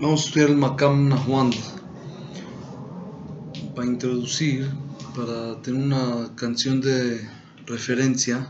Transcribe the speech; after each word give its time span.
Vamos 0.00 0.22
a 0.22 0.24
estudiar 0.28 0.48
el 0.48 0.56
Makam 0.56 1.10
Nahwand. 1.10 1.54
Para 3.74 3.86
introducir, 3.86 4.66
para 5.14 5.60
tener 5.60 5.82
una 5.84 6.34
canción 6.36 6.80
de 6.80 7.20
referencia, 7.66 8.48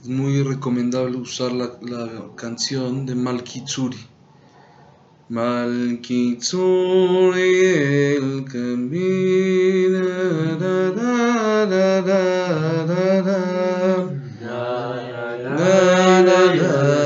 es 0.00 0.08
muy 0.08 0.44
recomendable 0.44 1.16
usar 1.16 1.50
la, 1.50 1.76
la 1.82 2.28
canción 2.36 3.06
de 3.06 3.16
Malkitsuri. 3.16 3.98
Malkitsuri 5.30 6.16
el 8.14 8.44
camino. 8.44 9.98
Da, 10.60 10.92
da, 10.92 11.66
da, 11.66 12.02
da, 12.02 12.84
da, 12.86 13.22
da. 13.22 13.40
Na, 14.40 16.22
na, 16.22 16.54
na, 16.54 17.05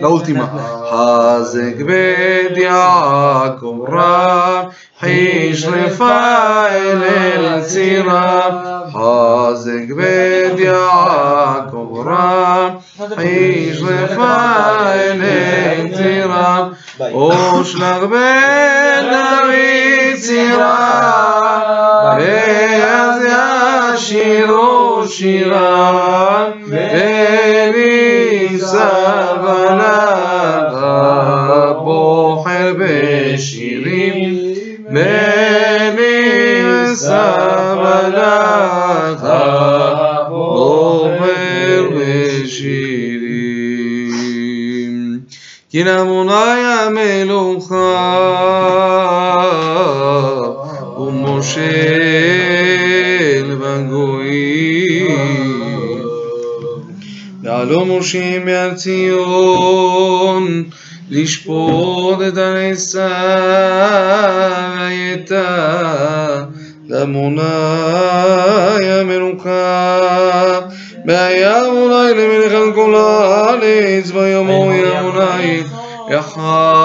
La 0.00 0.08
última. 0.08 0.44
Hazek 0.92 1.86
bed 1.86 2.56
Yaakov 2.56 3.88
Rab, 3.88 4.72
Hish 5.02 5.66
lefael 5.66 7.02
el 7.02 7.62
tzirab. 7.64 8.92
Hazek 8.92 9.88
bed 9.96 10.58
Yaakov 10.58 12.04
Rab, 12.04 12.82
Hish 13.18 13.80
lefael 13.80 15.22
el 15.22 15.90
tzirab. 15.94 16.76
Oshlach 16.98 18.08
ben 18.10 19.10
David 19.12 20.16
tzirab, 20.16 22.18
Beaz 22.18 23.20
yashiru 23.32 25.04
shiram, 25.14 26.52
Benisar. 26.70 27.74
أبناء 29.46 30.72
بحر 31.86 32.72
بشيرين 32.78 34.20
من 34.90 35.06
سبناء 36.96 38.26
بحر 40.32 41.90
بشيرين 43.96 45.22
كنا 45.72 46.04
منايا 46.04 46.88
ملوخا 46.88 47.96
ومشير 50.98 51.95
יעלו 57.55 57.85
מושים 57.85 58.45
מעל 58.45 58.73
ציון, 58.73 60.63
לשפוט 61.09 62.19
את 62.27 62.37
הנשא 62.37 63.07
והייתה 64.77 66.43
למוני 66.89 67.41
המלוכה. 68.99 70.59
והיה 71.05 71.65
אמוני 71.67 72.13
למלך 72.15 72.51
על 72.53 72.73
כל 72.75 72.95
הארץ, 72.95 74.11
ויאמרו 74.13 74.71
אמוני 74.71 75.63
יחד 76.09 76.84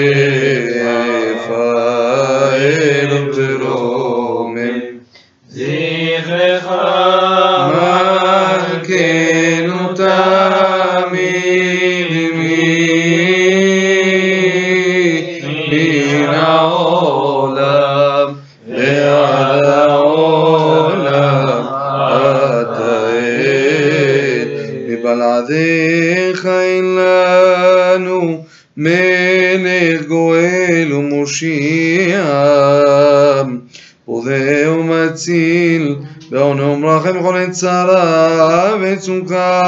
עת 37.27 37.51
צרה 37.51 38.75
וצוקה. 38.81 39.61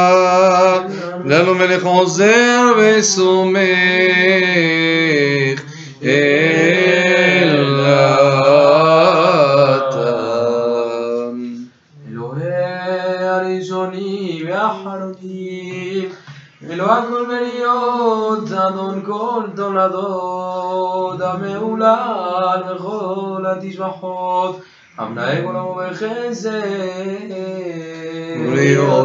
לנו 1.25 1.55
מלך 1.55 1.85
עוזר 1.85 2.61
וסומך 2.77 3.59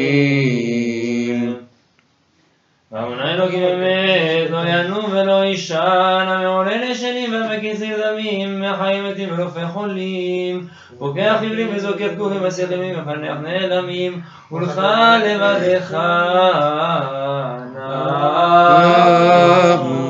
ואמונה 2.91 3.33
אלוקים 3.33 3.63
אמת, 3.63 4.50
לא 4.50 4.57
ינום 4.68 5.06
ולא 5.12 5.44
יישן, 5.44 6.25
המעולה 6.27 6.89
לשנים 6.89 7.33
והמקיצים 7.33 7.94
דמים, 8.03 8.62
מחיים 8.62 9.06
מתים 9.06 9.30
ורופא 9.38 9.68
חולים, 9.68 10.68
פוקח 10.97 11.36
חיבלים 11.39 11.68
וזוקף 11.75 12.15
גופים 12.18 12.44
מסכמים 12.44 12.95
ומפנח 13.00 13.38
נעלמים, 13.44 14.21
ולך 14.51 14.81
לבדך 15.25 15.94
אנחנו 19.13 20.08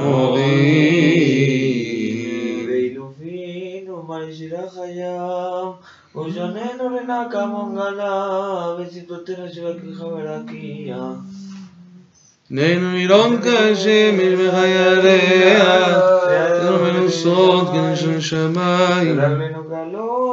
Neinu 12.51 12.89
iron 13.03 13.31
kashe 13.43 13.97
mishmech 14.17 14.53
hayareach 14.57 15.99
Tenu 16.29 16.73
menu 16.83 17.09
sod 17.21 17.65
kenu 17.73 17.93
shem 18.01 18.19
shamayim 18.27 19.17
Lamenu 19.19 19.61
galot 19.71 20.29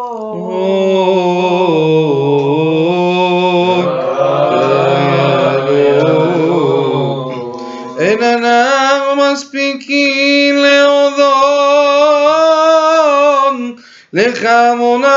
En 8.08 8.20
anachu 8.32 9.12
maspikin 9.20 10.54
leodot 10.62 11.45
לך 14.15 14.47
מוני 14.77 15.07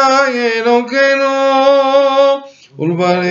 אלוקינו 0.56 1.26
ולברך 2.78 3.24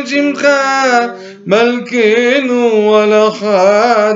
את 0.00 0.08
שמך 0.08 0.48
מלכנו 1.46 2.96
על 2.96 3.28
אחד 3.28 4.14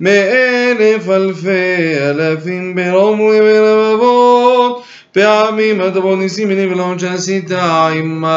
מאלף 0.00 1.08
אלפי 1.08 1.98
אלפים 2.00 2.74
ברום 2.74 3.20
וברבבות 3.20 4.84
פעמים 5.12 5.80
הדבר 5.80 6.16
ניסים 6.16 6.48
ונבלעות 6.50 7.00
שעשית 7.00 7.52
עמנו 7.52 8.34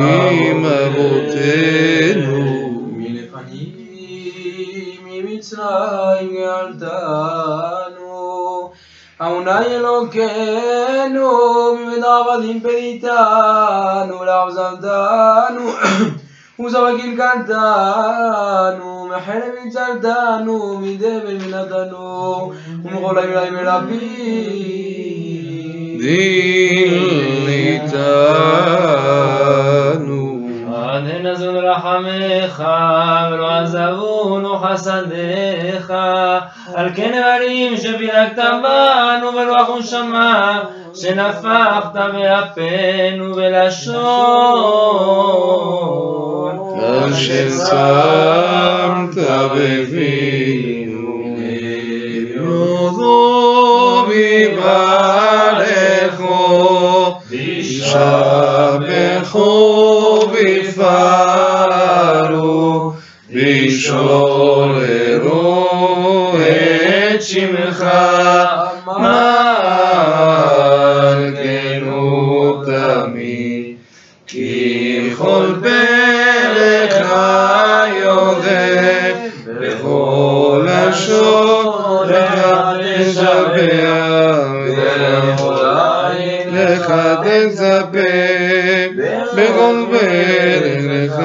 נעים 0.00 0.64
אבותינו 0.64 2.01
Israel 5.53 6.73
danu 6.81 8.71
a 9.19 9.29
un 9.29 9.47
año 9.47 10.09
que 10.09 10.27
no 11.11 11.75
mi 11.75 11.83
vedava 11.91 12.37
d'imperitano 12.41 14.23
la 14.23 14.45
usandano 14.45 15.65
usava 16.57 16.95
che 16.95 17.05
il 17.07 17.15
cantano 17.15 19.05
ma 19.05 19.17
hera 19.23 19.53
mi 19.53 19.69
zardano 19.71 20.79
mi 20.79 20.97
deve 20.97 21.33
mi 21.33 21.47
nadano 21.47 22.51
un 22.81 22.99
gola 22.99 23.21
mi 23.21 23.33
la 23.33 23.51
mi 23.51 23.63
rabi 23.63 23.99
dilitano 26.01 27.43
נזון 30.99 31.55
רחמך, 31.55 32.63
ולא 33.31 33.49
עזבונו 33.49 34.57
חסדיך, 34.57 35.93
על 36.73 36.89
כן 36.95 37.11
נבלים 37.11 37.77
שפילגת 37.77 38.37
בנו, 38.37 39.33
ולא 39.33 39.61
אחון 39.63 39.83
שמע, 39.83 40.59
שנפחת 40.95 41.93
באפינו 41.93 43.33
בלשון. 43.35 43.93
אשר 47.09 47.49
שמת 47.49 49.17
בפינו 49.55 51.03
יודו 52.35 54.05
מברכו 54.07 55.63
ישבחו 57.63 58.53
וישוררו 63.91 65.67
את 66.39 67.21
שמך 67.21 67.85
מלכנו 71.63 72.63
תמיד 72.65 73.75
כי 74.27 75.13
כל 75.17 75.45
פרק 75.63 76.93
יודע 78.03 79.13
בכל 79.47 80.67
לשון 80.67 82.09
לך 82.09 82.41
תשבח 82.99 84.13
לך 86.53 86.93
תצפה 87.23 87.99
בכל 89.35 89.85
פרק 89.91 90.83
לך 90.83 91.19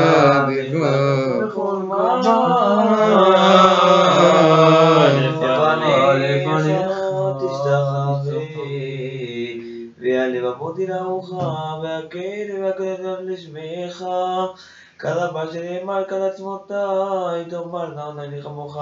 כדבר 15.39 15.53
שנאמר 15.53 16.05
כד 16.09 16.23
עצמותיי, 16.33 17.45
תאמר 17.51 17.89
נענה 17.97 18.27
לי 18.31 18.43
כמוך, 18.43 18.79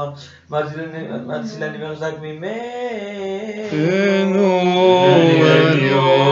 מצילני 0.50 1.84
וחזק 1.84 2.12
ממך. 2.20 2.50
תנו 3.70 4.62
עליון 5.44 6.22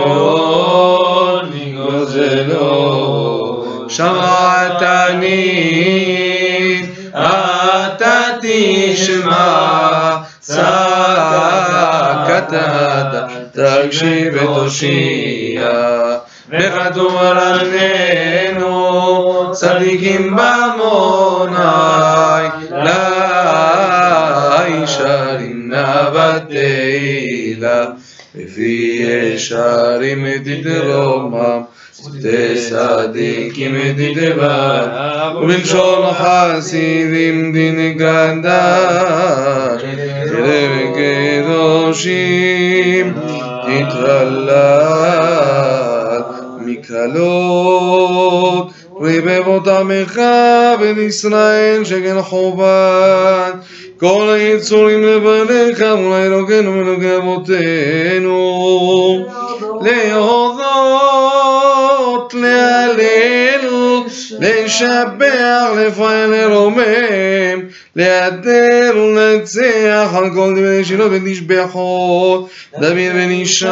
מגוזלו 1.54 2.64
שמעתני 3.88 5.34
אתה 7.12 8.20
תשמע 8.42 10.16
צעקת 10.40 11.64
תקשיב 13.52 14.34
ותושיע 14.34 15.70
וכתוב 16.48 17.16
עלינו 17.16 18.43
צדיקים 19.53 20.35
במוני 20.35 21.59
לישרים 24.69 25.71
נבתילה 25.73 27.85
בפי 28.35 29.05
ישרים 29.33 30.25
תדרומם 30.43 31.61
צדיקים 32.69 33.75
תדבר 33.97 34.87
ובלשון 35.41 36.13
חסידים 36.13 37.53
דין 37.53 37.97
קדש 37.99 39.81
וקדושים 41.89 43.13
תתהלל 43.63 44.59
מקלות 46.57 47.42
רבבות 49.66 49.80
עמך 49.80 50.20
בן 50.80 50.98
ישראל 50.98 51.84
שכן 51.84 52.22
חובת 52.22 53.54
כל 53.96 54.30
היצורים 54.30 55.02
לבניך 55.02 55.82
מול 55.96 56.12
אלוקינו 56.12 56.72
ואלוקי 56.72 57.16
אבותינו 57.16 58.34
להודות, 59.82 60.74
להלל, 62.34 63.68
לשבח, 64.40 65.66
לפעל, 65.76 66.30
לרומם, 66.30 67.60
להדר 67.96 68.92
ולנצח 68.96 70.10
על 70.14 70.30
כל 70.34 70.54
דברי 70.56 70.84
שילות 70.84 71.10
ונשבחות, 71.12 72.48
דוד 72.80 73.12
בן 73.14 73.30
ישי. 73.30 73.66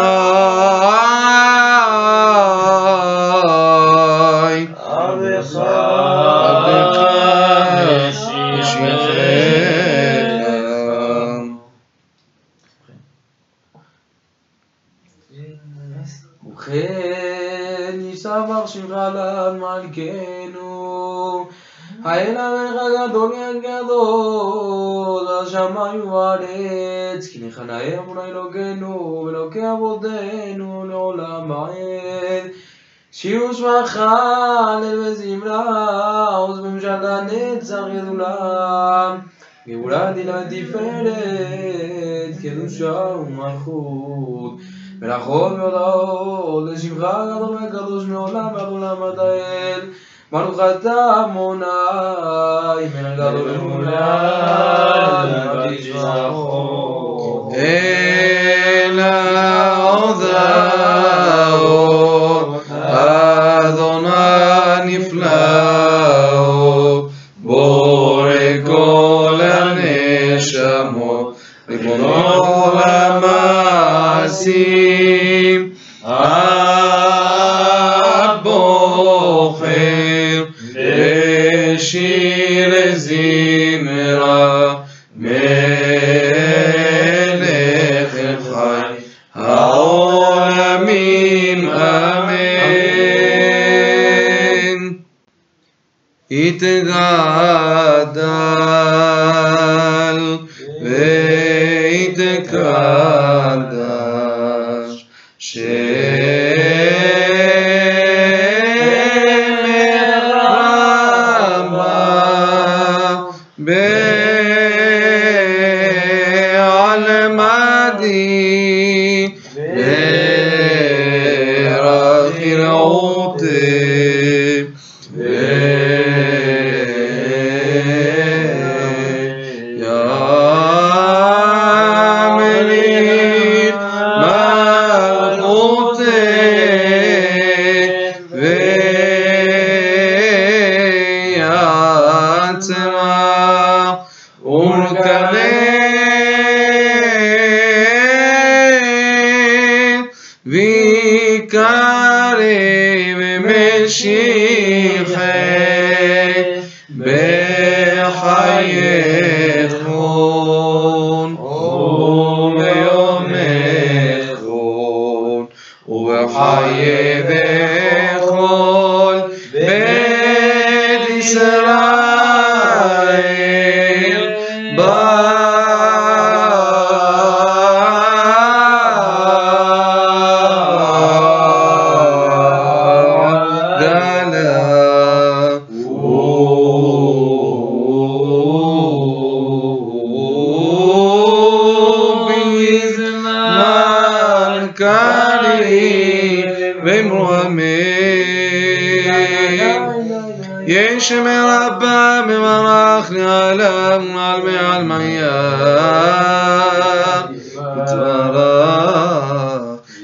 האל 22.23 22.37
המלך 22.37 22.83
הגדול 22.83 23.33
הגדול 23.37 25.27
השמיים 25.43 26.09
והארץ 26.09 27.27
כי 27.33 27.47
נחנאי 27.47 27.99
אמונה 27.99 28.25
אלוקינו 28.25 29.23
ואלוקי 29.27 29.71
אבותינו 29.73 30.85
לעולם 30.85 31.53
העד 31.53 32.51
שירו 33.11 33.55
שמך 33.55 33.97
הלל 33.97 34.99
וזמרה 34.99 36.37
עוז 36.37 36.61
ממשלה 36.61 37.21
נצח 37.23 37.83
ידולה 37.93 39.17
גאולה 39.69 40.13
דינה 40.13 40.43
תפארת 40.51 41.15
קדושה 42.43 43.07
ומלכות 43.19 44.53
מלאכות 45.01 45.53
והודעות 45.53 46.65
לשמך 46.73 47.05
הגדול 47.05 47.57
והקדוש 47.57 48.05
מעולם 48.05 48.49
ועד 48.55 48.69
עולם 48.69 49.03
עד 49.03 49.19
האל 49.19 49.81
من 50.33 50.53
ختامنا 50.53 51.79
من 52.75 53.21
قلب 53.21 53.47
المنى 53.47 54.01
نبي 55.29 55.93
إلى 57.55 59.13
أذى 59.93 60.92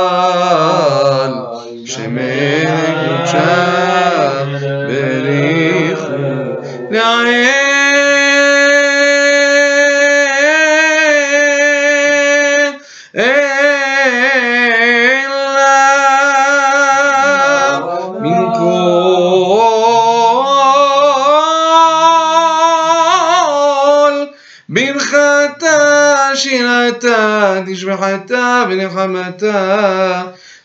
תשבחתה 28.71 28.71
ונחמתה 28.71 30.23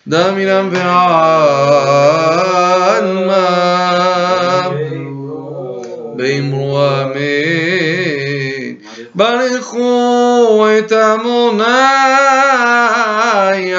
דם 0.08 0.38
אילם 0.38 0.70
ועלמה 0.72 1.02
באמרו 6.16 6.80
אמן 7.02 7.22
ברכו 9.16 10.66
את 10.80 10.92
עמוני 10.92 11.64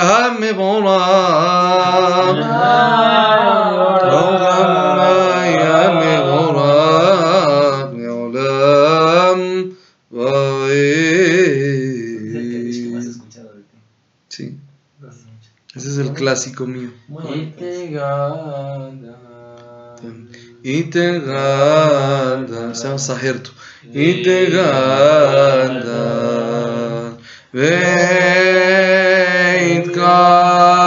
המבורך 0.01 1.03
ברוך 4.03 4.43
עמוני 4.43 5.57
המבורך 5.63 6.67
לעולם 7.97 9.39
ועד. 10.13 11.76
Sí, 14.30 14.58
ese 15.76 15.90
es 15.90 15.98
el 15.98 16.14
clásico 16.14 16.66
mío. 16.66 16.92
Y 20.64 20.84
te 20.84 21.20
ganda, 21.20 22.74
se 22.74 22.84
llama 22.86 22.98
Sajerto. 22.98 23.52
Y 23.84 24.24
te 24.24 24.50
ganda, 24.50 25.88
veit 27.54 28.18
kadash, 29.92 30.78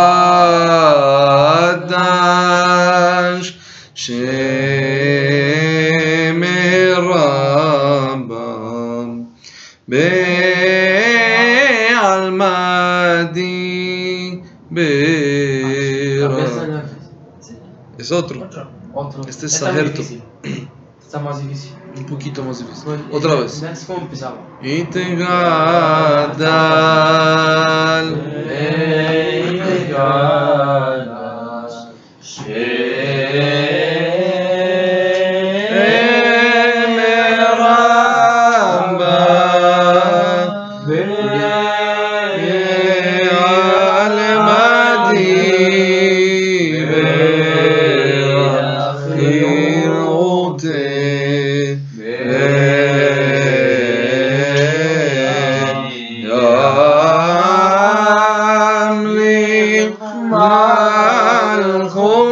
es 18.10 18.24
otro. 18.24 18.44
Otro. 18.44 18.68
Otro. 18.94 19.22
Este 19.28 19.46
es 19.46 19.54
Está 19.54 19.66
Sajerto. 19.66 20.02
Está 21.00 21.20
más 21.20 21.42
difícil. 21.42 21.72
Un 21.96 22.06
poquito 22.06 22.44
más 22.44 22.58
difícil. 22.58 22.84
Bueno, 22.84 23.04
Otra 23.12 23.34
eh, 23.34 23.42
vez. 23.42 23.60
¿Ves 23.60 23.84
cómo 23.86 24.00
empezaba? 24.00 24.36
Te 24.60 25.16
مع 60.30 61.54
الخوف 61.54 62.29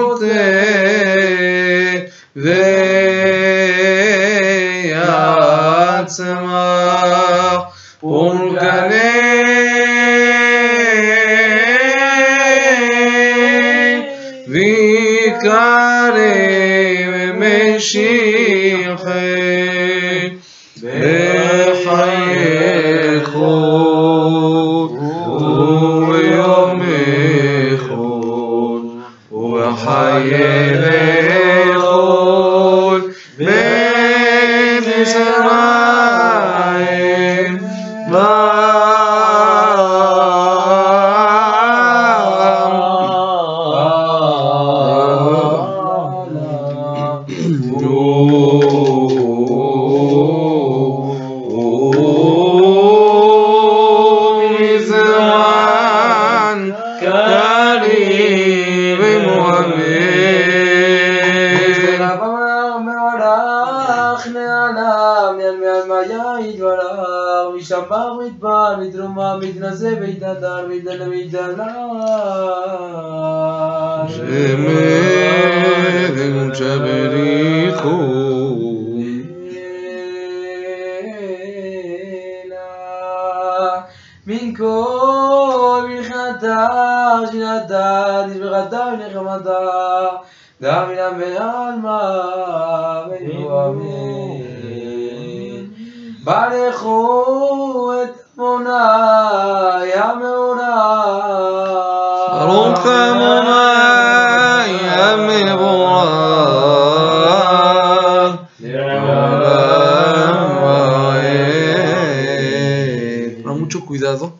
תשבחתה 88.97 88.97
ונחמתה, 88.97 90.07
גם 90.61 90.89
מן 90.89 90.97
המעלמה 90.97 92.01
ונבואמים. 93.09 94.43
ברכו 96.23 97.93
את 98.03 98.09
עמוני 98.37 99.93
המעונה. 99.93 100.75
ברוך 102.39 102.87
אמוני 102.87 103.53
המבורך 104.89 106.13
Ahora, 113.45 113.59
mucho 113.59 113.85
cuidado, 113.85 114.33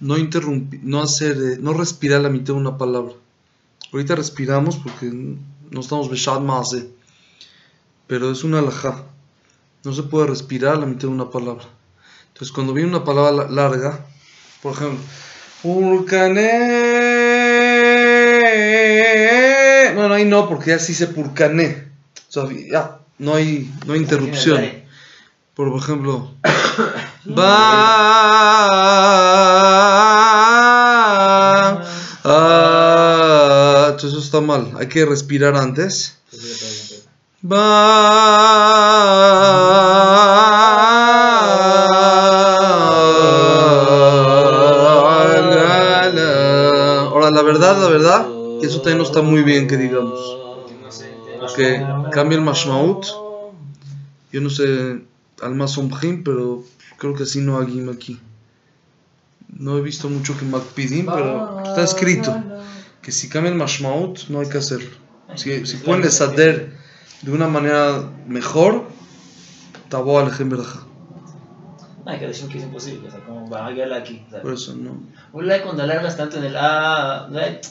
no 0.00 0.14
interrumpir, 0.18 0.80
no 0.82 1.00
hacer, 1.00 1.36
eh, 1.48 1.58
no 1.60 1.72
respirar 1.72 2.20
la 2.20 2.28
mitad 2.28 2.54
de 2.54 2.60
una 2.60 2.76
palabra. 2.76 3.14
Ahorita 3.93 4.15
respiramos 4.15 4.77
porque 4.77 5.05
no 5.11 5.79
estamos 5.79 6.09
beshat 6.09 6.41
maase, 6.41 6.89
pero 8.07 8.31
es 8.31 8.43
una 8.43 8.59
alajá. 8.59 9.03
No 9.83 9.93
se 9.93 10.03
puede 10.03 10.27
respirar 10.27 10.77
la 10.77 10.85
mitad 10.85 11.03
de 11.03 11.07
una 11.07 11.29
palabra. 11.29 11.65
Entonces, 12.29 12.53
cuando 12.53 12.73
viene 12.73 12.89
una 12.89 13.03
palabra 13.03 13.31
la- 13.31 13.49
larga, 13.49 14.05
por 14.61 14.73
ejemplo, 14.73 14.99
Purcané. 18.67 19.93
Bueno, 19.95 20.13
ahí 20.13 20.25
no, 20.25 20.47
porque 20.47 20.71
ya 20.71 20.79
sí 20.79 20.93
se 20.93 21.07
purcané. 21.07 21.87
O 22.29 22.31
sea, 22.31 22.43
ya 22.71 22.99
no 23.17 23.33
hay, 23.33 23.71
no 23.85 23.93
hay 23.93 23.99
interrupción. 23.99 24.61
Por 25.55 25.75
ejemplo, 25.75 26.31
va. 27.37 27.47
Eso 34.03 34.19
está 34.19 34.41
mal. 34.41 34.73
Hay 34.77 34.87
que 34.87 35.05
respirar 35.05 35.55
antes. 35.55 36.17
Va. 37.43 37.87
Ahora, 47.09 47.31
la 47.31 47.41
verdad, 47.41 47.81
la 47.81 47.89
verdad, 47.89 48.27
que 48.59 48.67
eso 48.67 48.81
también 48.81 48.99
no 48.99 49.03
está 49.03 49.21
muy 49.21 49.43
bien, 49.43 49.67
que 49.67 49.77
digamos. 49.77 50.19
Que 51.55 51.83
cambia 52.11 52.37
el 52.37 52.43
mashmaut. 52.43 53.05
Yo 54.31 54.41
no 54.41 54.49
sé 54.49 55.01
al 55.41 55.55
más 55.55 55.79
pero 56.23 56.63
creo 56.97 57.13
que 57.15 57.23
así 57.23 57.41
no 57.41 57.59
hay 57.59 57.87
aquí. 57.89 58.19
No 59.47 59.77
he 59.77 59.81
visto 59.81 60.09
mucho 60.09 60.37
que 60.37 60.45
Macpidim, 60.45 61.05
pero 61.05 61.63
está 61.63 61.83
escrito 61.83 62.35
que 63.07 63.13
si 63.13 63.29
cambia 63.29 63.53
el 63.53 63.57
mashmaut 63.57 64.27
no 64.27 64.41
hay 64.41 64.49
que 64.49 64.57
hacerlo. 64.57 64.89
Si, 65.35 65.65
si 65.65 65.77
pueden 65.77 66.01
desader 66.01 66.73
de 67.21 67.31
una 67.31 67.47
manera 67.47 68.03
mejor, 68.27 68.83
tabo 69.87 70.19
alejem 70.19 70.49
berajá. 70.49 70.81
Hay 72.05 72.19
que 72.19 72.27
decir 72.27 72.49
que 72.49 72.57
es 72.57 72.65
imposible, 72.65 73.07
o 73.07 73.11
sea, 73.11 73.21
como 73.21 73.49
va 73.49 73.67
a 73.67 73.95
aquí. 73.95 74.25
Por 74.41 74.55
eso 74.55 74.75
no. 74.75 75.01
Ulay 75.31 75.61
cuando 75.61 75.83
alargas 75.83 76.17
tanto 76.17 76.37
en 76.39 76.43
el 76.43 76.57
A, 76.57 77.27
al 77.27 77.61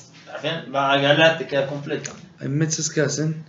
final 0.40 0.74
va 0.74 0.94
a 0.94 1.36
te 1.36 1.46
queda 1.46 1.66
completo. 1.66 2.12
Hay 2.40 2.48
meses 2.48 2.88
que 2.88 3.02
hacen. 3.02 3.44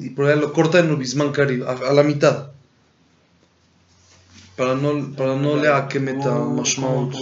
Y 0.00 0.10
por 0.10 0.26
ahí 0.26 0.38
lo 0.38 0.52
cortan 0.52 0.84
en 0.84 0.92
Ubisman 0.92 1.32
Cari, 1.32 1.64
a, 1.64 1.72
a 1.72 1.92
la 1.94 2.04
mitad. 2.04 2.50
Para 4.56 4.74
no, 4.74 5.12
para 5.16 5.36
no 5.36 5.56
le 5.56 5.68
a 5.68 5.88
que 5.88 6.00
meta 6.00 6.34
mashmaut. 6.34 7.14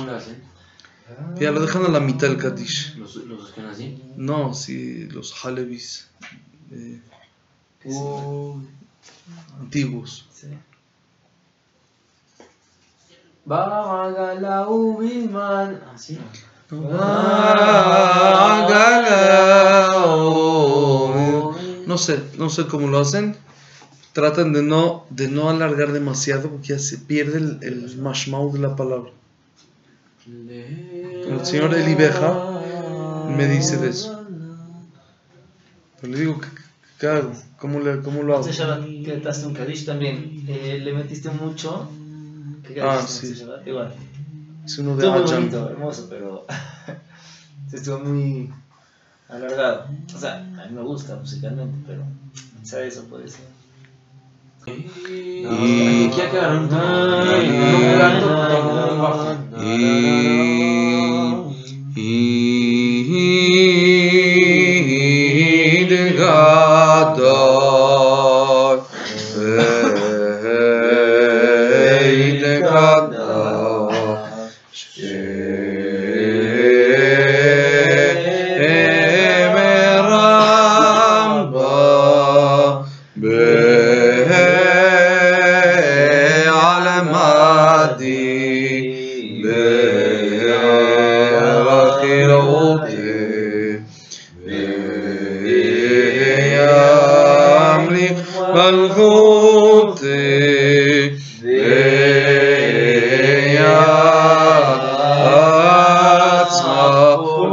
Ya 1.39 1.51
lo 1.51 1.61
dejan 1.61 1.85
a 1.85 1.89
la 1.89 2.01
mitad 2.01 2.29
del 2.29 2.37
Kadish. 2.37 2.97
¿Los, 2.97 3.17
los 3.17 3.57
así? 3.59 4.03
No, 4.17 4.55
si 4.55 5.07
los 5.07 5.45
Halevis 5.45 6.09
eh, 6.71 7.01
antiguos. 9.61 10.27
Bagala 13.45 14.69
Ubilman. 14.69 15.81
Así. 15.95 16.19
No 21.87 21.97
sé, 21.97 22.23
no 22.37 22.51
sé 22.51 22.67
cómo 22.67 22.89
lo 22.89 22.99
hacen 22.99 23.37
tratan 24.19 24.53
de 24.53 24.65
no, 24.65 25.07
de 25.11 25.29
no 25.29 25.49
alargar 25.49 25.93
demasiado 25.93 26.51
porque 26.51 26.71
ya 26.71 26.81
se 26.81 26.99
pierde 26.99 27.39
el, 27.39 27.59
el 27.63 27.99
mashmaul 27.99 28.53
de 28.53 28.59
la 28.59 28.75
palabra. 28.75 29.13
El 30.27 31.47
señor 31.47 31.73
Elibeja 31.73 32.61
me 33.29 33.47
dice 33.47 33.77
de 33.77 33.91
eso. 33.91 34.27
Pero 36.01 36.13
le 36.13 36.19
digo, 36.19 36.41
¿qué, 36.99 37.07
hago? 37.07 37.33
¿Cómo, 37.61 37.79
le, 37.79 38.01
¿Cómo 38.03 38.25
lo 38.25 38.35
hago? 38.35 38.49
Este 38.49 38.65
que 39.05 39.05
cantaste 39.05 39.47
un 39.47 39.55
Kadish 39.55 39.87
también. 39.87 40.45
Eh, 40.49 40.81
le 40.83 40.93
metiste 40.95 41.31
mucho. 41.31 41.89
¿Qué 42.67 42.81
ah, 42.81 43.01
sí. 43.07 43.41
Igual. 43.67 43.95
Es 44.65 44.79
uno 44.79 44.97
de 44.97 45.07
Estuvo 45.07 45.23
muy 45.23 45.33
bonito, 45.33 45.71
hermoso, 45.71 46.07
pero. 46.11 46.45
se 47.71 47.77
estuvo 47.77 48.01
muy 48.01 48.51
alargado. 49.29 49.87
O 50.13 50.19
sea, 50.19 50.39
a 50.39 50.67
mí 50.67 50.75
me 50.75 50.83
gusta 50.83 51.15
musicalmente, 51.15 51.79
pero. 51.87 52.03
¿Sabes 52.65 52.95
eso? 52.95 53.05
Puede 53.05 53.29
ser. 53.29 53.58
E... 54.69 56.07
Aqui 56.07 56.21
é 56.21 56.27
caramba. 56.27 56.79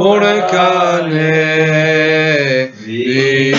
Orkane 0.06 1.32
Vika 2.86 3.56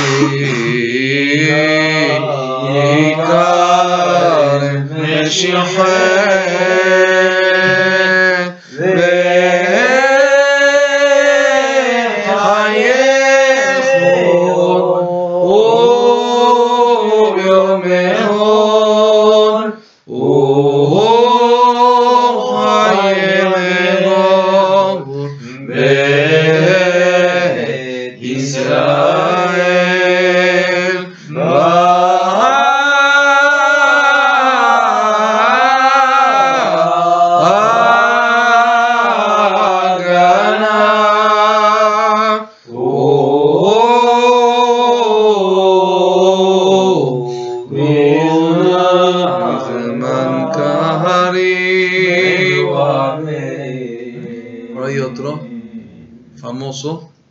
Meshiach 5.01 5.75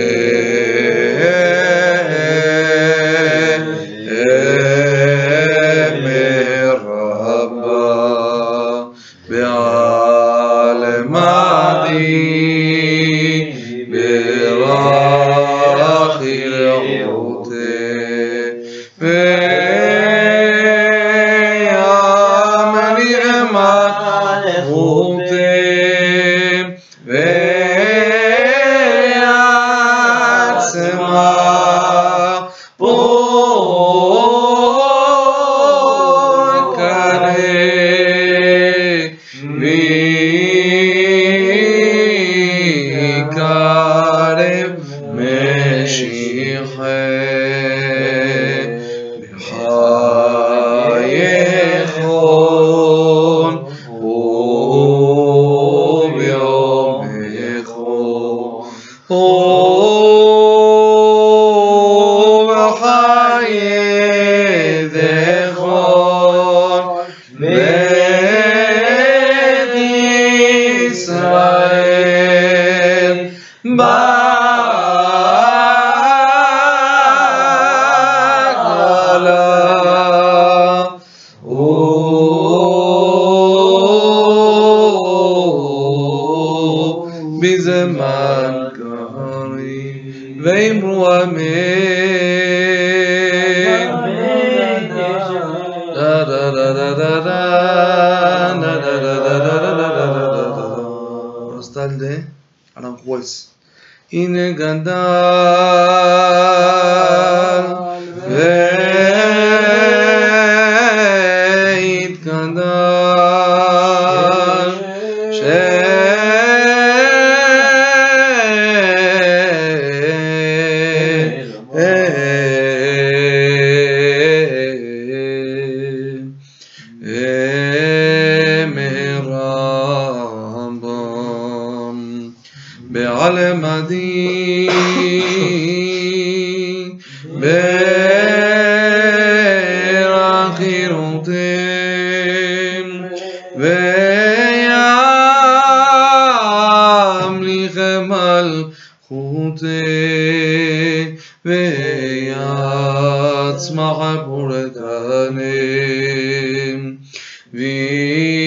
The 157.53 158.40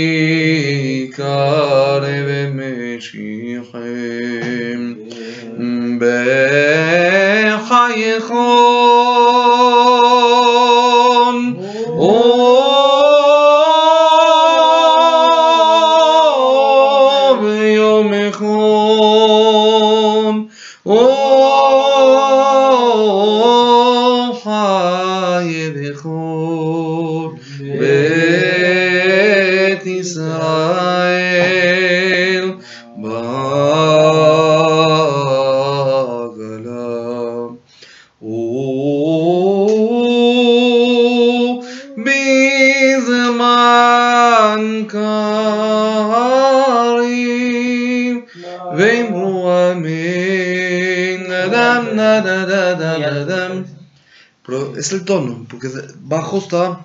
es 54.85 54.93
el 54.93 55.05
tono, 55.05 55.47
porque 55.49 55.69
bajo 56.03 56.39
está 56.39 56.85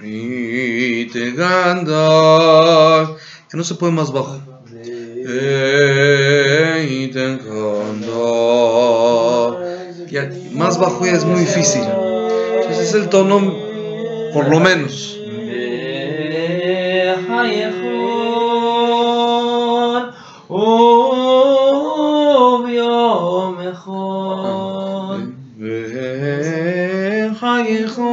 y 0.00 1.06
te 1.06 1.34
cantar, 1.34 3.16
que 3.50 3.56
no 3.56 3.64
se 3.64 3.74
puede 3.74 3.92
más 3.92 4.12
bajo. 4.12 4.40
Y 6.88 7.08
te 7.08 7.38
más 10.52 10.78
bajo 10.78 11.04
ya 11.04 11.12
es 11.12 11.24
muy 11.24 11.40
difícil. 11.40 11.82
Entonces 11.82 12.90
es 12.90 12.94
el 12.94 13.08
tono, 13.08 13.40
por 14.32 14.48
lo 14.48 14.60
menos. 14.60 15.15
nadie 27.66 28.05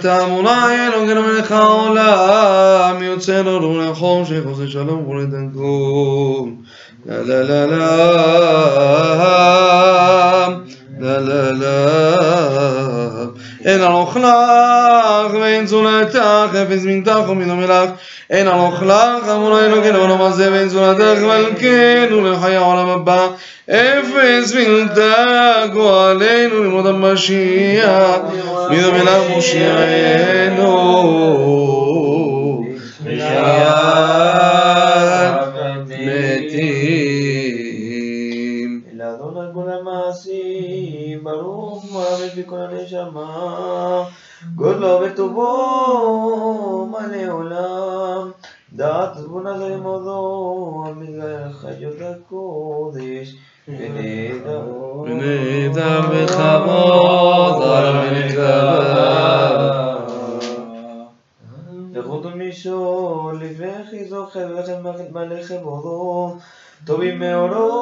אתה 0.00 0.24
אמוני 0.24 0.86
אלוקינו 0.86 1.22
מלך 1.22 1.52
העולם, 1.52 3.02
יוצא 3.02 3.40
לנו 3.40 3.80
לחושך, 3.80 4.40
עושה 4.44 4.66
שלום. 4.66 5.18
לה 7.06 7.22
לה 7.22 7.42
לה 7.42 7.66
לה 7.66 8.06
לה 9.16 9.57
אין 13.68 13.82
ארוך 13.82 14.16
לך 14.16 15.34
ואין 15.40 15.66
זולתך, 15.66 16.18
אפס 16.62 16.84
מנתך 16.84 17.28
ומן 17.28 17.50
המלך 17.50 17.90
אין 18.30 18.48
ארוך 18.48 18.82
לך, 18.82 19.28
אמוני 19.34 19.66
אלוקינו 19.66 19.98
בעולם 19.98 20.22
הזה 20.22 20.52
ואין 20.52 20.68
זולתך 20.68 21.20
מלכנו 21.22 22.20
לחיי 22.20 22.56
העולם 22.56 22.88
הבא. 22.88 23.26
אפס 23.70 24.54
מנתך 24.54 25.72
גואלנו 25.72 26.64
למות 26.64 26.86
המשיח. 26.86 28.18
מן 28.70 28.84
המלך 28.84 29.22
מושיענו 29.30 30.68
me 67.18 67.34
oró. 67.34 67.77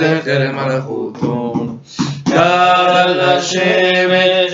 לזכר 0.00 0.52
מלכותו. 0.52 1.52
קר 2.28 2.96
על 2.96 3.20
השמש 3.20 4.52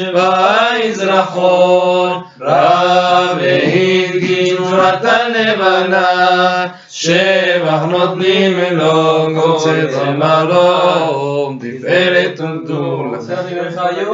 ויזרחון, 0.78 2.22
רב 2.40 3.36
והדגיש 3.40 4.52
גבורת 4.52 5.04
הלבנה, 5.04 6.66
שבח 6.90 7.82
נותנים 7.88 8.58
לו 8.72 9.28
קוצץ 9.40 9.94
ומרום, 10.02 11.58
תפארת 11.58 12.40
וגדולה. 12.40 13.20
זכי 13.20 13.54
וחיות, 13.60 14.12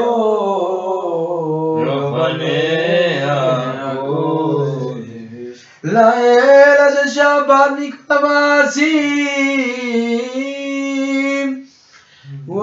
לא 1.86 2.10
בניה 2.10 3.58
לאל 5.84 6.76
הזה 6.78 7.10
שבת 7.10 7.70
מעשים 8.22 9.38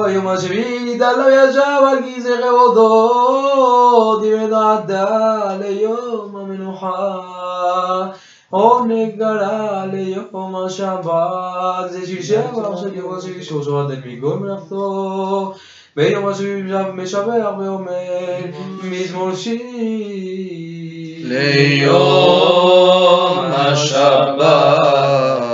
והיום 0.04 0.28
השביעי 0.28 0.84
ניתן 0.84 1.18
לו 1.18 1.30
ישב 1.30 1.82
על 1.90 1.98
כיסא 2.04 2.36
כבודו 2.42 4.16
דברי 4.16 4.46
דעתה 4.50 5.56
ליום 5.60 6.36
המנוחה 6.36 7.18
עונג 8.50 9.16
גלה 9.16 9.86
ליום 9.92 10.56
השבת 10.56 11.90
זה 11.90 12.06
שישבח 12.06 12.80
של 12.80 12.94
יום 12.94 13.18
השביעי 13.18 13.42
שבת 13.42 13.90
אל 13.90 13.96
מכל 14.06 14.36
מלאכתו 14.36 15.54
ביום 15.96 16.26
השביעי 16.26 16.62
משבח 16.94 17.50
ואומר 17.58 18.38
מזמור 18.82 19.34
שיר 19.34 19.60
ליום 21.24 21.94
השבת. 23.52 25.53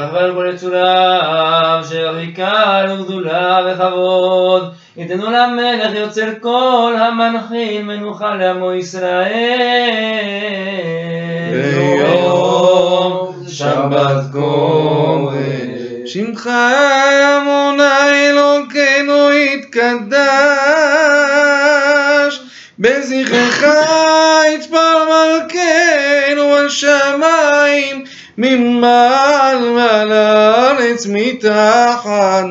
לפיכך 0.00 0.12
ועל 0.12 0.34
כל 0.34 0.50
יצוריו, 0.54 1.82
שחיכה 1.88 2.82
לו 2.82 3.04
גדולה 3.04 3.58
וכבוד, 3.66 4.72
ייתן 4.96 5.20
ותנו 5.20 5.30
למלך 5.30 5.94
יוצר 5.94 6.28
כל 6.40 6.94
המנחים 6.98 7.86
מנוחה 7.86 8.34
לעמו 8.34 8.72
ישראל. 8.72 9.20
ויום 11.52 13.32
שבת 13.48 14.22
קודש. 14.32 15.40
שמך 16.04 16.50
עמוני 17.36 18.30
אלוקינו 18.30 19.30
יתקדש, 19.32 20.30
בזכרך 22.78 23.64
יתפר 24.54 24.94
מלכנו 25.10 26.50
בשמיים, 26.66 28.04
ממעל 28.39 29.69
מעל 29.69 30.11
הארץ 30.11 31.07
מתחת. 31.09 32.45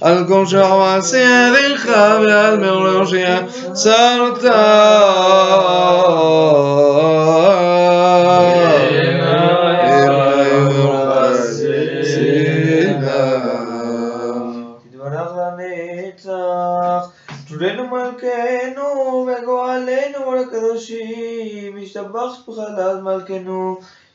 על 0.00 0.24
כל 0.28 0.46
שעה 0.46 0.96
עשה 0.96 1.18
ידיך 1.18 1.86
ועל 2.22 2.58
מעולה 2.58 2.90
הושיע 2.90 3.38
שרת. 3.74 4.42
תתברך 14.82 15.32
לנצח, 15.36 17.10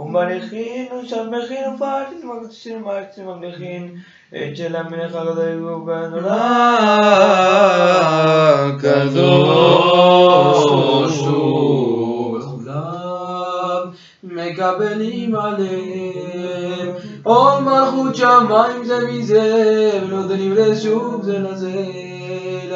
ומלכין 0.00 0.86
ושמחין 0.92 1.74
ופעלתין 1.74 2.28
ומקצין 2.28 2.82
ומקצין 2.82 3.28
ומלכין 3.28 3.94
את 4.28 4.56
של 4.56 4.76
המלך 4.76 5.14
הקדוש 5.14 5.46
ברוך 5.52 5.78
הוא 5.78 5.86
בעד 5.86 6.30
קדוש 8.78 9.36
מקבלים 14.22 15.36
עליהם 15.36 16.88
עול 17.22 17.60
מלכות 17.60 18.16
שמיים 18.16 18.84
זה 18.84 19.06
מזה 19.08 20.00
ונותנים 20.02 20.52
לשוק 20.52 21.22
זה 21.22 21.38
לזה 21.38 21.82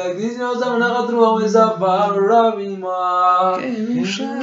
לזה 0.00 0.08
להקדיש 0.08 0.36
נוסף 0.38 0.66
נחת 0.66 1.10
רוח 1.12 1.42
ושפה 1.42 1.96
רבימה 2.30 3.52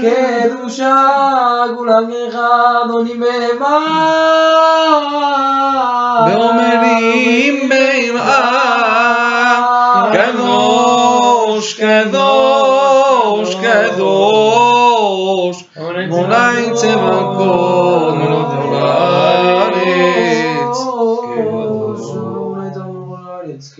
קדושה 0.01 1.65
כולם 1.77 2.03
כאחד 2.12 2.89
עונים 2.89 3.19
בהמה 3.19 3.79
ואומרים 6.27 7.69
ביראה 7.69 8.43
קדוש 10.13 11.73
קדוש 11.73 13.55
קדוש 13.55 14.53
מולי 16.09 16.73
צבע 16.73 17.33
כל 17.38 18.12
מלוך 18.15 18.53
הארץ 23.53 23.75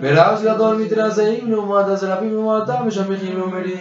ורב 0.00 0.42
גדול 0.44 0.76
מתרזעים 0.76 1.50
לעומת 1.50 1.88
הזרפים 1.88 2.38
ואומרים 3.36 3.74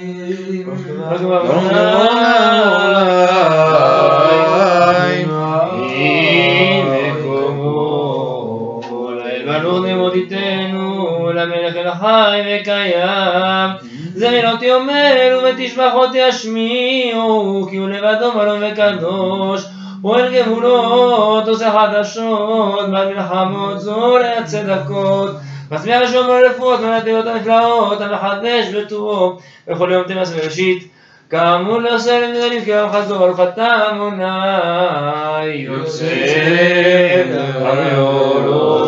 ברוך 9.63 9.85
נמותיתנו 9.85 11.29
למלך 11.33 11.75
אל 11.75 11.87
החי 11.87 12.41
וקיים 12.45 13.69
זמינותי 14.15 14.71
אומר 14.71 15.39
ותשבחותי 15.43 16.29
אשמיעו 16.29 17.67
כי 17.69 17.77
הוא 17.77 17.89
לבדו 17.89 18.33
מלון 18.33 18.63
וקדוש 18.63 19.65
אל 20.05 20.41
גבולות 20.41 21.47
עושה 21.47 21.71
חדשות 21.71 22.89
במלחמות 22.89 23.81
זורע 23.81 24.43
צדקות. 24.45 25.31
מצביע 25.71 25.99
ושומר 26.03 26.45
רפואות 26.45 26.79
מנתיות 26.79 27.27
הנפלאות 27.27 28.01
המחדש 28.01 28.67
בטובו 28.75 29.37
וכל 29.67 29.89
יום 29.91 30.03
תמס 30.07 30.31
בראשית 30.33 30.87
כאמור 31.29 31.81
לעושה 31.81 32.27
למדלים 32.27 32.65
כיום 32.65 32.89
חזור 32.91 33.17
ברוך 33.17 33.39
אתה 33.39 33.65
עמוני 33.65 34.25
יוצא 35.53 36.05
ויורו 37.61 38.81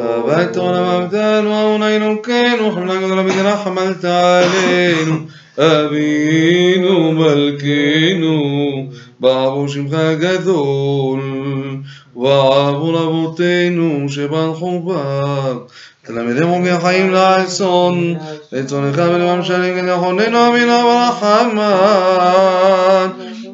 אהבת 0.00 0.56
עולם 0.56 0.84
עבדנו, 0.84 1.60
אהוני 1.60 1.96
אלוקינו, 1.96 2.72
חמלה 2.72 2.96
גדולה 2.96 3.22
בדינה 3.22 3.56
חמלת 3.56 4.04
עלינו, 4.04 5.16
אבינו 5.58 7.12
מלכנו, 7.12 7.93
בעבור 9.24 9.68
שמך 9.68 9.92
הגדול, 9.92 11.20
ובעבור 12.16 13.02
אבותינו 13.02 14.08
שברכו 14.08 14.80
בך. 14.80 15.74
תלמדם 16.02 16.50
חוקי 16.54 16.70
החיים 16.70 17.10
לעשון, 17.10 18.14
לצונך 18.52 18.98
ולמם 18.98 19.42
שלם 19.42 19.80
כדי 19.80 19.90
יכוננו 19.90 20.38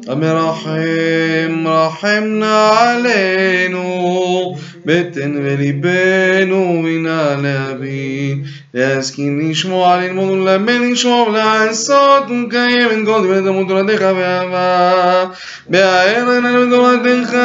ברחמן. 0.00 0.12
המרחם, 0.12 1.68
רחם 1.68 2.24
נא 2.24 2.70
עלינו, 2.80 4.56
בטן 4.86 5.34
וליבנו 5.44 6.80
בינה 6.84 7.36
להבין, 7.42 8.42
להשכיל 8.74 9.32
לשמוע, 9.50 9.96
ללמוד 9.96 10.30
וללמד 10.30 10.80
לשמוע 10.92 11.28
ולעשות 11.28 12.30
ולקיים 12.30 12.88
את 12.90 13.06
כל 13.06 13.22
דברי 13.24 13.40
תלמוד 13.40 13.68
תורתך 13.68 14.00
ואהבה, 14.00 15.24
בהאר 15.68 16.30
עינינו 16.30 16.66
בתורתך, 16.66 17.36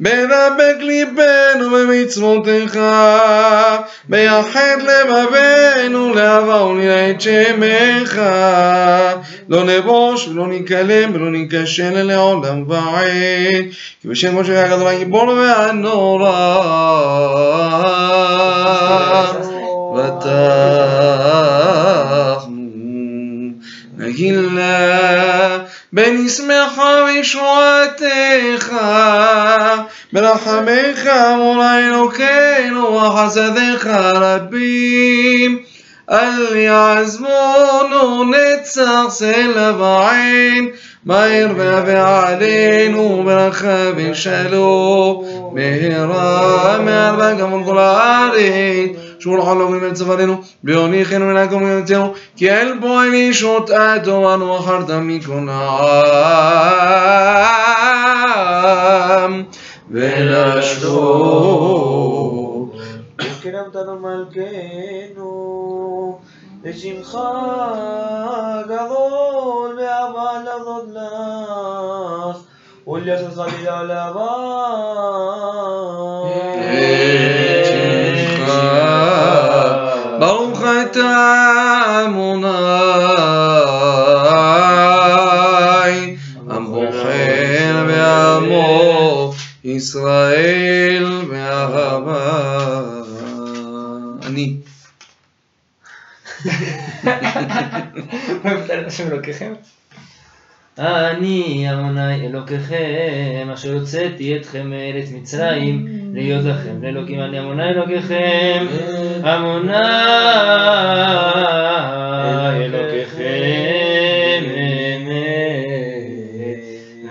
בדבק 0.00 0.76
ליבנו 0.80 1.70
במצוותיך, 1.70 2.78
ביחד 4.08 4.76
לבבינו 4.80 6.14
לאהבה 6.14 7.10
את 7.10 7.20
שמך, 7.20 8.20
לא 9.48 9.64
נבוש 9.64 10.28
ולא 10.28 10.46
ניכלם 10.46 11.14
ולא 11.14 11.30
ניכשל 11.30 12.02
לעולם 12.02 12.64
ועד, 12.68 13.64
כי 14.02 14.08
בשם 14.08 14.40
משה 14.40 14.64
הגדול 14.64 14.88
הגיבור 14.88 15.28
והנורא, 15.28 16.32
ותחנו 19.96 21.56
נגילה 23.98 25.65
בנשמחה 25.95 26.95
וישועתך, 27.05 28.73
ברחמך 30.13 31.09
מולי 31.37 31.87
אלוקינו 31.87 32.95
וחסדיך 32.95 33.87
רבים. 34.13 35.59
אל 36.11 36.55
יעזבונו 36.55 38.23
נצח 38.23 39.05
סלע 39.09 39.71
ועין, 39.79 40.69
מהר 41.05 41.47
והבא 41.57 42.27
עלינו 42.27 43.23
ברכה 43.25 43.89
ושלום, 43.95 45.25
מהרה 45.55 46.79
מהרבה 46.79 47.33
גם 47.33 47.53
על 47.53 47.59
כל 47.65 47.77
הארץ. 47.77 49.04
שמור 49.25 49.45
חלום 49.45 49.83
אל 49.83 49.93
צווארנו, 49.93 50.41
ביוניכנו 50.63 51.25
מלאכו 51.25 51.59
מלאכתנו, 51.59 52.13
כי 52.35 52.51
אל 52.51 52.73
פועל 52.81 53.13
ישות 53.13 53.71
אתו 53.71 54.57
אחרת 54.59 54.89
מכל 54.89 55.47
העם, 55.49 56.23
ולשתות. 59.91 61.51
וקרבתנו 63.41 63.99
מלכנו, 63.99 65.21
לשמך 66.63 67.17
גדול 68.65 69.79
ואהבה 69.79 70.31
לעבוד 70.45 70.89
לך, 70.93 72.37
ולייחד 72.87 73.33
חלילה 73.33 73.83
לאהבה. 73.83 74.27
עמוני, 80.95 82.47
עם 86.51 86.65
בוחר 86.65 87.85
בעמו, 87.87 89.33
ישראל 89.63 91.25
באהבה. 91.29 92.41
אני. 94.25 94.55
אוהב 98.45 98.71
את 98.71 98.87
השם 98.87 99.07
אלוקיכם. 99.07 99.53
אני 100.78 101.68
עמוני 101.68 102.26
אלוקיכם, 102.26 103.48
אשר 103.54 103.72
הוצאתי 103.74 104.36
אתכם 104.36 104.70
מארץ 104.70 105.12
מצרים, 105.12 105.86
להיות 106.14 106.44
לכם 106.44 106.82
לאלוקים, 106.82 107.20
אני 107.20 107.38
עמוני 107.38 107.68
אלוקיכם, 107.68 108.66
עמוני 109.24 109.74
אלוקיכם, 112.64 114.44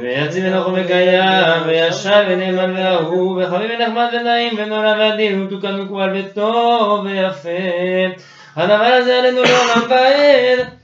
ויציב 0.02 0.44
מלאכו 0.44 0.72
וקיים, 0.74 1.62
וישב 1.66 2.24
ונאמן 2.30 2.74
ואהוב, 2.78 3.38
וחביב 3.38 3.72
ונחמד 3.80 4.08
ונעים, 4.14 4.54
ונורא 4.58 4.94
ועדין, 4.98 5.42
ומתוקן 5.42 5.76
מקובל 5.82 6.10
וטוב 6.14 7.06
ויפה. 7.06 7.50
הדבר 8.56 8.84
הזה 8.84 9.20
עלינו 9.20 9.42
לעולם 9.44 9.90
ועד. 9.90 10.75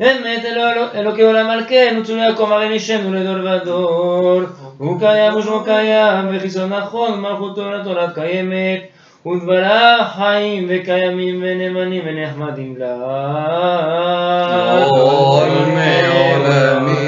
אמת 0.00 0.44
אלו- 0.44 0.62
אלוקי 0.94 1.22
עולם 1.22 1.46
מלכנו, 1.46 2.04
צור 2.04 2.16
יעקב 2.16 2.52
הרי 2.52 2.76
נשנו 2.76 3.12
לדור 3.14 3.36
ודור. 3.54 4.40
הוא 4.78 5.00
קיים 5.00 5.36
ושמו 5.36 5.60
קיים, 5.64 6.26
וחיסון 6.32 6.72
נכון, 6.72 7.12
ומלכותו 7.12 7.70
לתורת 7.70 8.14
קיימת. 8.14 8.80
ודבריו 9.26 9.98
חיים 10.16 10.66
וקיימים 10.68 11.38
ונאמנים 11.42 12.02
ונחמדים 12.06 12.74
לה. 12.78 12.96
כל 14.90 15.48
מעולמים. 15.74 17.02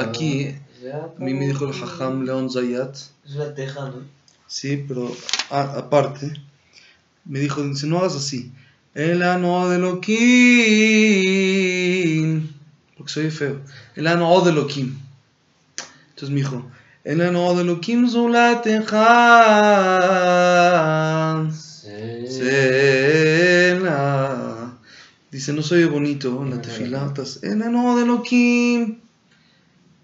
aquí, 0.00 0.54
a 0.92 1.12
mí 1.18 1.34
me 1.34 1.46
dijo 1.46 1.66
el 1.66 1.72
Hajam 1.72 2.24
León 2.24 2.50
Zayat. 2.50 2.96
Sí, 4.46 4.84
pero 4.86 5.10
ah, 5.50 5.74
aparte, 5.76 6.32
me 7.24 7.40
dijo, 7.40 7.62
dice, 7.62 7.86
no 7.86 7.98
hagas 7.98 8.16
así. 8.16 8.52
El 8.94 9.22
ano 9.22 9.68
de 9.68 9.78
Loquín. 9.78 10.16
Porque 12.96 13.12
soy 13.12 13.30
feo. 13.30 13.60
El 13.94 14.06
ano 14.06 14.40
de 14.40 14.52
Loquín. 14.52 14.98
Entonces 16.10 16.30
me 16.30 16.36
dijo, 16.36 16.64
el 17.04 17.20
ano 17.20 17.54
de 17.54 17.64
Loquín 17.64 18.08
Zulateja. 18.08 18.96
Sí. 21.52 23.05
Dice, 25.35 25.53
no 25.53 25.61
soy 25.61 25.85
bonito 25.85 26.41
en 26.43 26.49
la 26.51 26.61
tefilá. 26.61 27.05
estás, 27.07 27.43
En 27.43 27.59
la 27.59 27.69
no 27.69 27.95
de 27.95 28.03
Elohim. 28.03 28.99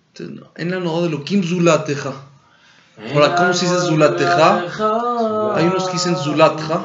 Entonces, 0.09 0.35
no, 0.35 0.51
En 0.55 0.71
la 0.71 0.79
no 0.79 1.01
de 1.01 1.07
Elohim 1.07 1.43
zulateja. 1.43 2.13
Ahora, 3.13 3.35
¿cómo 3.35 3.53
se 3.53 3.65
dice 3.65 3.79
zulateja? 3.81 5.55
Hay 5.55 5.65
unos 5.67 5.85
que 5.87 5.93
dicen 5.93 6.15
zulatja. 6.15 6.81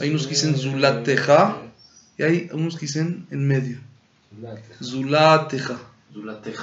Hay 0.00 0.10
unos 0.10 0.24
que 0.24 0.30
dicen 0.30 0.56
zulateja. 0.56 1.56
Y 2.18 2.22
hay 2.22 2.48
unos 2.52 2.74
que 2.74 2.86
dicen 2.86 3.26
en 3.30 3.46
medio. 3.46 3.78
Zulateja. 4.82 5.78
זולתך. 6.14 6.62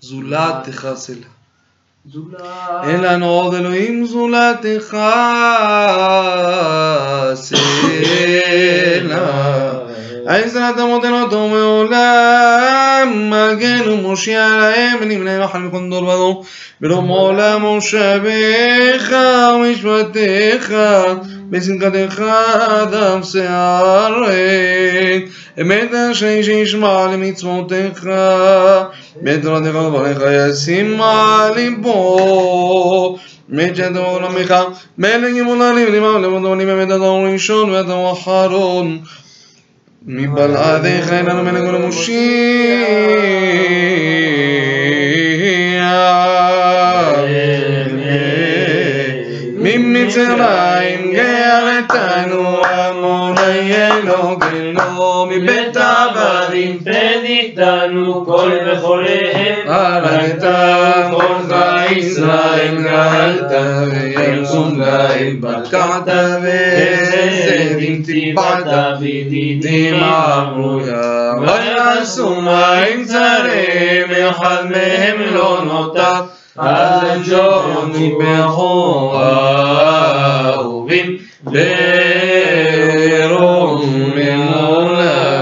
Zulateja 0.00 0.96
sela. 0.96 1.26
זולת. 2.06 2.84
En 2.84 3.02
la 3.02 3.18
no 3.18 3.50
עזרת 10.27 10.77
אבותינו 10.77 11.29
טוב 11.29 11.51
מעולם, 11.51 13.29
מגן 13.29 13.89
ומושיע 13.89 14.47
להם, 14.47 14.97
ונמנה 15.01 15.39
נחל 15.39 15.59
מכל 15.59 15.89
דור 15.89 16.03
ודור, 16.03 16.45
עולם 17.07 17.61
מושביך 17.61 19.15
ומשפטיך, 19.55 20.73
בשמחתך 21.49 22.23
אדם 22.83 23.23
שערק, 23.23 24.33
אמת 25.61 25.93
השני 25.93 26.43
שישמע 26.43 27.07
למצוותיך, 27.13 28.09
בתורתך 29.21 29.75
ובריך 29.75 30.21
ישימה 30.49 31.49
ליבו. 31.55 33.17
מת 33.49 33.75
שאתה 33.75 33.99
עולמך, 33.99 34.55
מלך 34.97 35.35
ימוללים, 35.35 35.91
לימם 35.91 36.23
לבדונים, 36.23 36.69
אמת 36.69 36.87
אתה 36.87 36.95
הוא 36.95 37.27
ראשון 37.27 37.69
הוא 37.93 38.11
אחרון. 38.11 38.99
מבלעדיך 40.06 41.12
אין 41.12 41.26
לנו 41.26 41.42
מלך 41.42 41.68
ולמושיע. 41.68 42.86
ממצרים 49.63 51.13
גאלתנו 51.13 52.61
עמוני 52.65 53.71
אלוקינו 53.75 55.25
מבית 55.29 55.77
עבדים 55.77 56.79
פדיתנו 56.79 58.25
כל 58.25 58.51
בכוריהם 58.67 59.59
הרגת 59.67 60.43
חונך 61.11 61.55
ישראל 61.91 62.75
גאלת 62.83 63.51
וירצון 63.91 64.79
להם 64.79 65.41
בקעת 65.41 66.07
וזדים 66.41 68.03
טיפת 68.05 68.65
בידידים 68.99 69.95
אמרויה 70.03 71.31
ויעשו 71.41 72.41
מים 72.41 73.05
צרים 73.05 74.27
אחד 74.29 74.63
מהם 74.69 75.33
לא 75.33 75.61
נותר 75.65 76.21
שוני 76.53 78.13
בכור 78.19 79.21
אהובים 80.55 81.17
ברום 81.43 82.83
ממולאים 84.15 85.33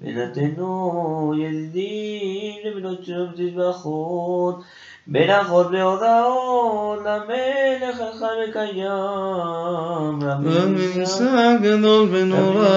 ונתנו 0.00 1.34
ידידים 1.38 2.54
לבנות 2.64 3.04
שלום 3.04 3.28
תשבחות, 3.36 4.62
בין 5.06 5.30
אחות 5.30 5.66
והודעות, 5.72 6.98
למלך 6.98 8.00
אחד 8.14 8.34
וקיים, 8.48 10.18
ומנסה 10.42 11.56
גדול 11.62 12.08
ונורא. 12.10 12.68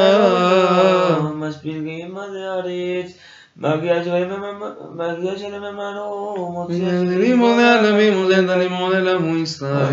משפיל 1.36 1.84
גאימה 1.84 2.24
הארץ, 2.24 3.18
מגיע 3.62 4.04
שלהם 4.04 4.30
ממנו, 5.60 6.36
מוציא 6.54 6.86
מודה 8.72 9.00
לעמו 9.00 9.38
ישראל. 9.38 9.86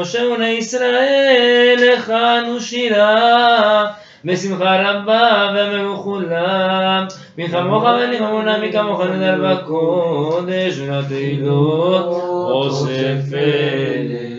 משה 0.00 0.22
בני 0.36 0.48
ישראל, 0.48 1.78
הכנו 1.98 2.60
שירה, 2.60 3.86
בשמחה 4.24 4.90
רבה 4.90 5.52
ואמרו 5.54 5.96
כולם, 6.02 7.06
מכמוך 7.38 7.82
ואני 7.82 8.20
ממונה 8.20 8.58
מכמוך 8.58 9.00
נדל 9.00 9.54
בקודש, 9.54 10.78
ונתהילות 10.78 12.25
רושף 12.46 13.34
אלה. 13.34 14.36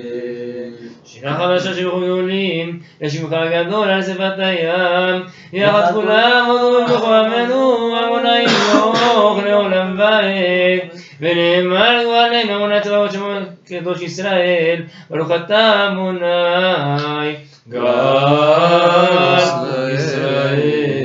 שירה 1.06 1.38
חדשה 1.38 1.74
שיוכו 1.74 2.02
גדולים, 2.02 2.80
לשמך 3.02 3.34
הגדול 3.34 3.90
על 3.90 4.04
שפת 4.04 4.34
הים, 4.38 5.24
יחד 5.54 5.94
כולם 5.94 6.46
עודו 6.48 6.86
בברכו 6.86 7.14
עמנו, 7.14 7.96
עמונה 7.98 8.40
ימוך 8.42 9.40
לעולם 9.46 9.96
ועד. 10.00 10.98
ונאמר 11.20 12.10
עליהם 12.10 12.50
אמונה 12.50 12.82
צבאות 12.82 13.12
שמו 13.12 13.30
קדוש 13.68 14.02
ישראל, 14.02 14.84
ברוך 15.10 15.32
אתה 15.32 15.88
אמוני, 15.88 17.36
גרס 17.70 19.54
לישראל, 19.76 20.98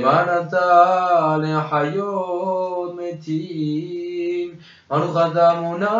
נאמן 0.00 0.26
אתה 0.48 1.36
לחיות 1.42 2.98
מתים. 2.98 3.99
Hanukha 4.90 5.30
da 5.34 5.54
muna 5.54 5.90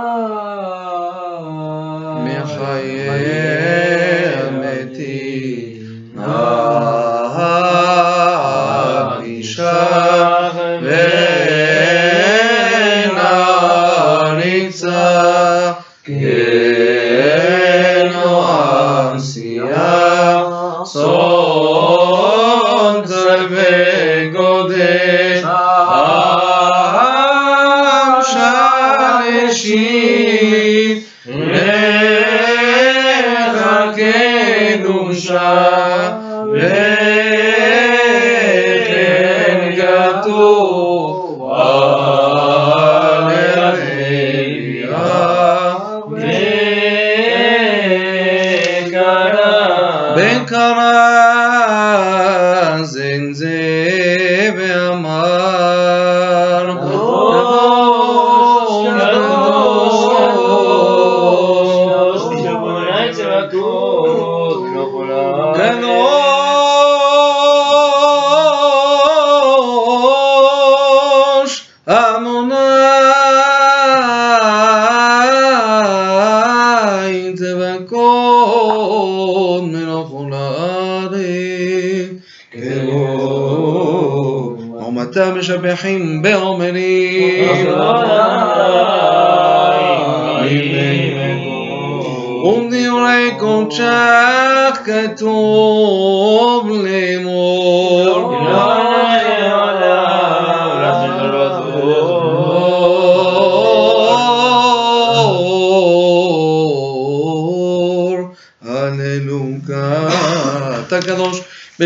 Mer 2.24 2.42
haye 2.58 4.50
meti 4.60 5.78
na 6.14 6.26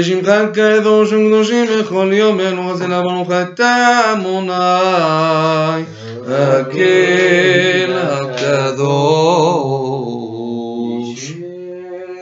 לשמך 0.04 0.28
הקדוש 0.28 1.12
וקדושים 1.12 1.66
בכל 1.66 2.10
יומנו, 2.12 2.70
אז 2.70 2.82
אל 2.82 2.92
עברנו 2.92 3.24
חטא 3.24 3.83